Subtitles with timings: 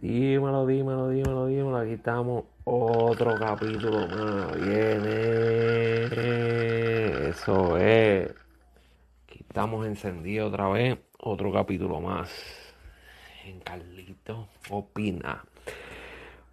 [0.00, 1.78] Dímelo, dímelo, dímelo, dímelo.
[1.78, 2.44] Aquí estamos.
[2.64, 4.54] Otro capítulo más.
[4.60, 6.04] Viene.
[7.30, 8.30] Eso es.
[9.24, 10.98] Aquí estamos encendidos otra vez.
[11.18, 12.30] Otro capítulo más.
[13.46, 15.42] En Carlito Opina.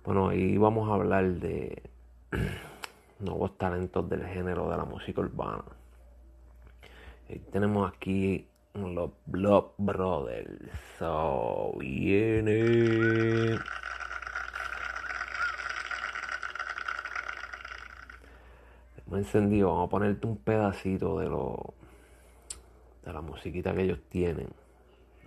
[0.05, 1.84] Bueno, ahí vamos a hablar de
[3.20, 5.66] nuevos talentos del género de la música urbana.
[7.30, 10.71] Ahí tenemos aquí los Blood Brothers.
[10.98, 13.12] So, viene.
[19.23, 21.73] Encendido, vamos a ponerte un pedacito de lo
[23.05, 24.47] de la musiquita que ellos tienen.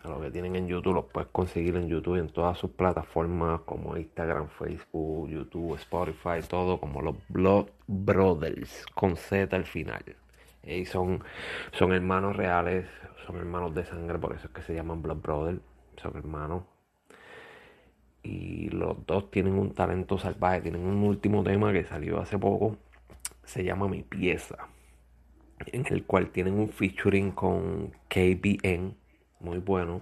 [0.03, 3.61] De lo que tienen en YouTube, los puedes conseguir en YouTube en todas sus plataformas
[3.63, 10.05] como Instagram, Facebook, YouTube, Spotify, todo como los Blood Brothers con Z al final.
[10.63, 11.23] Y son,
[11.73, 12.87] son hermanos reales,
[13.27, 15.61] son hermanos de sangre, por eso es que se llaman Blood Brothers,
[15.97, 16.63] son hermanos.
[18.23, 22.77] Y los dos tienen un talento salvaje, tienen un último tema que salió hace poco,
[23.47, 24.69] se llama Mi Pieza,
[25.67, 28.95] en el cual tienen un featuring con KBN,
[29.41, 30.01] muy bueno,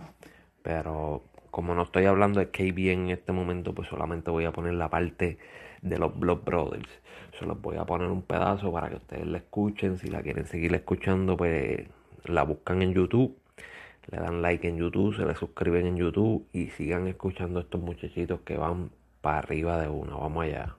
[0.63, 4.75] pero como no estoy hablando de KBN en este momento, pues solamente voy a poner
[4.75, 5.39] la parte
[5.83, 6.89] de los Blood Brothers.
[7.39, 9.99] Se los voy a poner un pedazo para que ustedes la escuchen.
[9.99, 11.87] Si la quieren seguir escuchando, pues
[12.25, 13.39] la buscan en YouTube.
[14.11, 17.81] Le dan like en YouTube, se le suscriben en YouTube y sigan escuchando a estos
[17.81, 20.19] muchachitos que van para arriba de uno.
[20.19, 20.77] Vamos allá.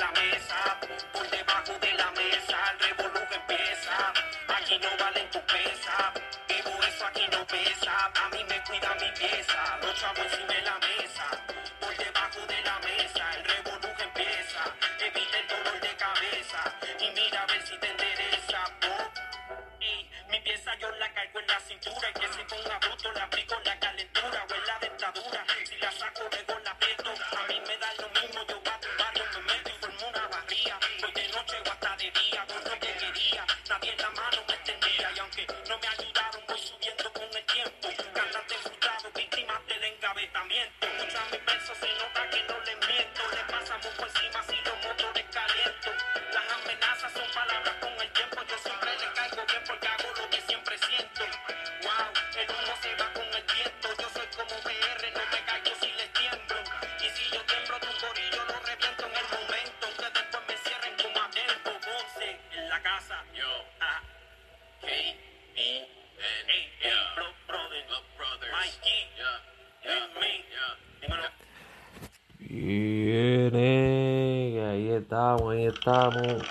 [0.00, 0.78] La mesa.
[1.12, 4.12] Por debajo de la mesa, el revolú empieza.
[4.56, 6.12] Aquí no valen tu pesa,
[6.48, 7.92] vivo eso aquí no pesa.
[8.22, 11.26] A mí me cuida mi pieza, los chavos encima de la mesa.
[11.80, 14.62] Por debajo de la mesa, el revolú empieza.
[15.06, 16.60] Evita el dolor de cabeza
[16.98, 18.60] y mira a ver si te endereza.
[18.88, 19.10] oh.
[20.30, 23.49] Mi pieza yo la cargo en la cintura y que se ponga bruto la aplico
[31.32, 33.46] noche o hasta de día, con lo que quería.
[33.68, 37.44] Nadie en la mano me extendía y aunque no me ayudaron, voy subiendo con el
[37.44, 37.88] tiempo.
[38.14, 40.86] Cantante frustrado, víctimas del engavetamiento.
[40.86, 43.22] Escuchan mis versos, se nota que no les miento.
[43.30, 45.90] Le pasamos por encima si los motores caliento.
[46.32, 47.74] Las amenazas son palabras
[62.80, 63.14] la casa.
[63.34, 63.46] Yo,
[63.80, 64.00] ah,
[64.80, 64.88] K, B,
[65.56, 65.86] N,
[66.82, 67.14] yeah.
[67.16, 69.38] Blood Brothers, Blood Brothers, Mikey, yeah,
[69.84, 70.72] yeah, me, yeah.
[71.00, 71.28] Dímelo.
[73.50, 73.68] Viene,
[74.70, 76.42] ahí estamos, ahí estamos.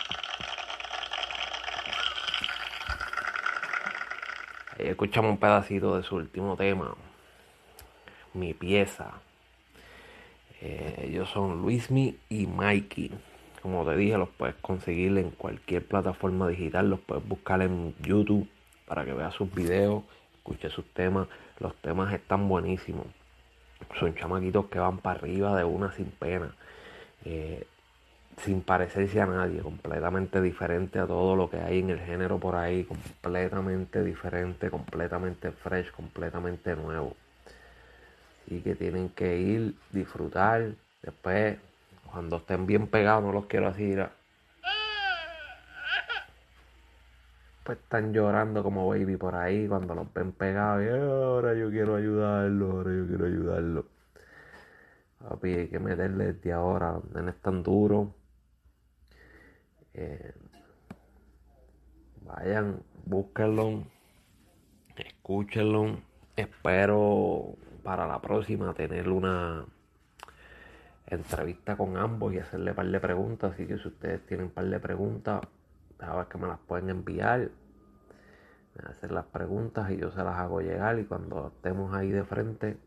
[4.78, 6.95] Ahí escuchamos un pedacito de su último tema,
[8.34, 9.13] Mi pieza.
[10.62, 13.28] Eh, ellos son Luismi y Mikey.
[13.62, 18.47] Como te dije, los puedes conseguir en cualquier plataforma digital, los puedes buscar en YouTube
[18.88, 20.03] para que veas sus videos,
[20.38, 21.28] escuches sus temas.
[21.59, 23.06] Los temas están buenísimos
[23.98, 26.53] son chamaquitos que van para arriba de una sin pena,
[27.25, 27.66] eh,
[28.44, 32.56] sin parecerse a nadie, completamente diferente a todo lo que hay en el género por
[32.56, 37.16] ahí, completamente diferente, completamente fresh, completamente nuevo.
[38.46, 41.57] Así que tienen que ir, disfrutar, después,
[42.11, 43.95] cuando estén bien pegados, no los quiero así.
[47.63, 50.83] Pues están llorando como baby por ahí cuando los ven pegados.
[50.83, 53.85] Y ahora yo quiero ayudarlo, ahora yo quiero ayudarlo.
[55.19, 57.00] Papi, hay que meterle desde ahora.
[57.13, 58.15] No es tan duro.
[59.94, 60.33] Eh,
[62.21, 63.83] vayan, búsquenlo,
[64.95, 66.00] escúchenlo.
[66.35, 69.65] Espero para la próxima tener una
[71.09, 73.53] entrevista con ambos y hacerle un par de preguntas.
[73.53, 75.41] Así que si ustedes tienen un par de preguntas,
[76.00, 77.50] a ver que me las pueden enviar.
[78.75, 81.00] Me hacen las preguntas y yo se las hago llegar.
[81.00, 82.77] Y cuando estemos ahí de frente,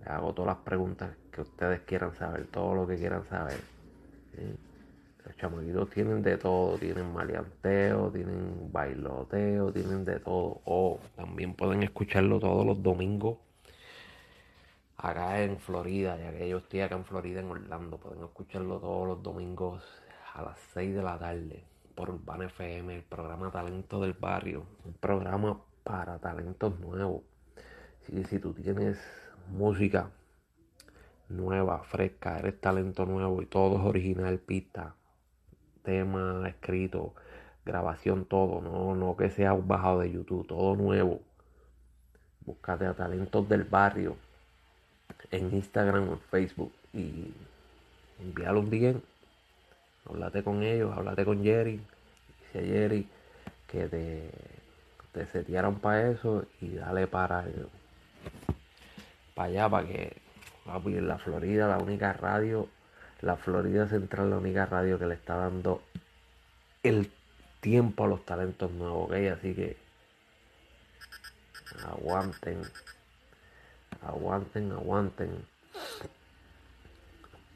[0.00, 3.58] Les hago todas las preguntas que ustedes quieran saber, todo lo que quieran saber.
[5.24, 10.60] Los chamaquitos tienen de todo, tienen maleanteo, tienen bailoteo, tienen de todo.
[10.64, 13.38] O también pueden escucharlo todos los domingos
[14.98, 17.98] acá en Florida, ya que yo estoy acá en Florida, en Orlando.
[17.98, 19.82] Pueden escucharlo todos los domingos
[20.34, 21.64] a las 6 de la tarde
[21.94, 24.64] por Urbana FM, el programa Talento del Barrio.
[24.84, 27.22] Un programa para talentos nuevos.
[28.02, 28.98] Así si tú tienes
[29.48, 30.10] música
[31.28, 34.94] nueva, fresca, eres talento nuevo y todo es original, pista,
[35.82, 37.14] tema escrito,
[37.64, 41.20] grabación, todo, no, no que sea bajado de YouTube, todo nuevo.
[42.44, 44.16] Búscate a talentos del barrio
[45.30, 47.32] en Instagram o en Facebook y
[48.20, 49.00] envíalo un DM.
[50.08, 51.80] Háblate con ellos, háblate con Jerry.
[52.40, 53.08] Dice Jerry
[53.66, 54.30] que te,
[55.12, 57.44] te setearon para eso y dale para
[59.34, 60.16] para allá, para que
[60.64, 62.68] papi, en la Florida, la única radio,
[63.20, 65.82] la Florida Central, la única radio que le está dando
[66.82, 67.10] el
[67.60, 69.14] tiempo a los talentos nuevos, ¿ok?
[69.36, 69.76] Así que
[71.84, 72.62] aguanten,
[74.08, 75.30] aguanten, aguanten.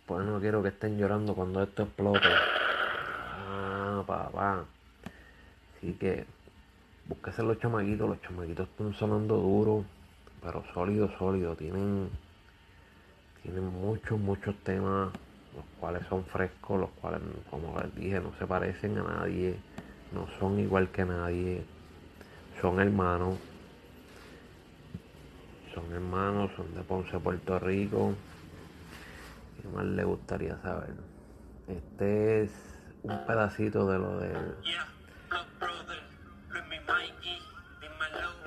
[0.06, 2.28] Pues no quiero que estén llorando cuando esto explote.
[2.28, 4.64] Ah, papá.
[5.76, 6.26] Así que
[7.06, 9.84] búsquese los chamaquitos, los chamaquitos están sonando duro,
[10.42, 11.56] pero sólido, sólido.
[11.56, 12.10] Tienen,
[13.42, 15.12] tienen muchos, muchos temas,
[15.54, 17.20] los cuales son frescos, los cuales,
[17.50, 19.56] como les dije, no se parecen a nadie,
[20.12, 21.64] no son igual que nadie,
[22.60, 23.38] son hermanos,
[25.80, 28.14] son hermanos, son de Ponce, Puerto Rico.
[29.60, 30.94] ¿Qué más le gustaría saber?
[31.68, 32.50] Este es
[33.02, 34.54] un pedacito de lo dímelo.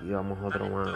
[0.01, 0.87] Y vamos a otro más.
[0.87, 0.93] De.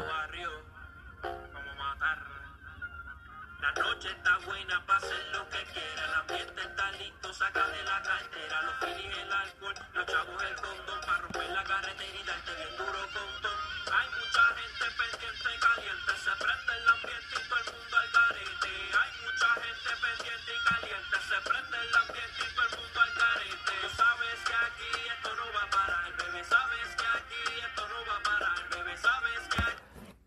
[9.93, 11.01] Los chavos, el condón.
[11.05, 13.59] Para romper la carretera y darte bien duro con ton.
[13.97, 15.16] Hay mucha gente caliente.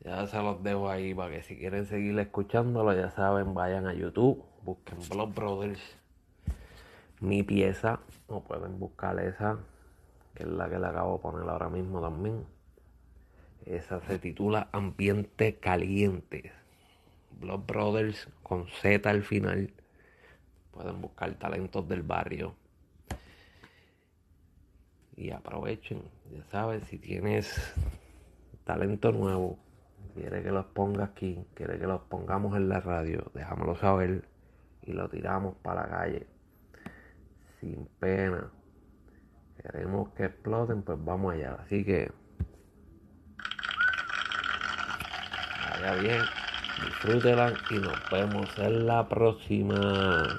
[0.03, 3.93] Ya se los dejo ahí para que si quieren seguir escuchándolo, ya saben, vayan a
[3.93, 5.81] YouTube, busquen Blood Brothers,
[7.21, 9.59] mi pieza, o pueden buscar esa,
[10.35, 12.47] que es la que le acabo de poner ahora mismo también.
[13.71, 16.51] Esa se titula Ambiente Caliente.
[17.39, 19.73] Blood Brothers con Z al final.
[20.73, 22.57] Pueden buscar talentos del barrio.
[25.15, 26.03] Y aprovechen,
[26.33, 27.73] ya sabes, si tienes
[28.65, 29.57] talento nuevo,
[30.15, 34.25] quiere que los ponga aquí, quiere que los pongamos en la radio, déjamelo saber
[34.83, 36.27] y lo tiramos para la calle.
[37.61, 38.51] Sin pena.
[39.63, 41.55] Queremos que exploten, pues vamos allá.
[41.63, 42.11] Así que
[45.81, 46.31] vaya bien,
[46.77, 50.39] disfrútela y nos vemos en la próxima.